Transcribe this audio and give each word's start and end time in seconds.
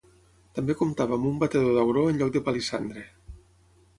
També 0.59 0.75
comptava 0.79 1.19
amb 1.19 1.27
un 1.33 1.35
batedor 1.43 1.77
d'auró 1.77 2.05
en 2.13 2.19
lloc 2.21 2.31
de 2.37 2.43
palissandre. 2.47 3.07